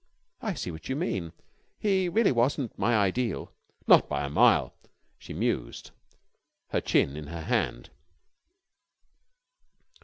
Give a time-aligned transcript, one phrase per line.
[0.41, 1.31] "I see what you mean.
[1.77, 3.51] He really wasn't my ideal."
[3.85, 4.73] "Not by a mile."
[5.19, 5.91] She mused,
[6.69, 7.91] her chin in her hand.